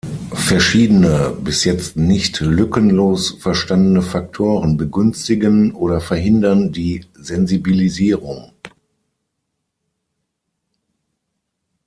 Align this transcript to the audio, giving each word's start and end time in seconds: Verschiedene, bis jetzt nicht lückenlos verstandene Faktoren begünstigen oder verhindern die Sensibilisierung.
Verschiedene, 0.33 1.29
bis 1.43 1.63
jetzt 1.63 1.95
nicht 1.95 2.39
lückenlos 2.39 3.35
verstandene 3.39 4.01
Faktoren 4.01 4.75
begünstigen 4.75 5.73
oder 5.75 6.01
verhindern 6.01 6.71
die 6.71 7.05
Sensibilisierung. 7.13 8.51